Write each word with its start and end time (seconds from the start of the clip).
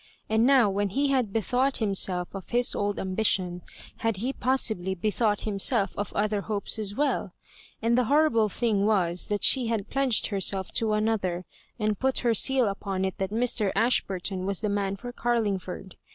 And 0.27 0.47
now, 0.47 0.67
when 0.67 0.89
he 0.89 1.09
had 1.09 1.31
bethought 1.31 1.77
himself 1.77 2.33
of 2.33 2.49
his 2.49 2.73
old 2.73 2.97
ambition, 2.97 3.61
had 3.97 4.17
he 4.17 4.33
possibly 4.33 4.95
bethought 4.95 5.41
himself 5.41 5.95
of 5.95 6.11
other 6.13 6.41
hopes 6.41 6.79
as 6.79 6.95
well? 6.95 7.35
And 7.83 7.95
the 7.95 8.05
horrible 8.05 8.49
thing 8.49 8.87
was, 8.87 9.27
that 9.27 9.43
she 9.43 9.67
had 9.67 9.91
pledged 9.91 10.25
herself 10.29 10.71
to 10.71 10.93
another, 10.93 11.45
and 11.77 11.99
put 11.99 12.21
her 12.25 12.33
seal 12.33 12.67
upon 12.67 13.05
it 13.05 13.19
that 13.19 13.29
Mr. 13.29 13.71
Ashburton 13.75 14.47
was 14.47 14.61
the 14.61 14.69
man 14.69 14.95
for 14.95 15.11
Carlingford! 15.13 15.97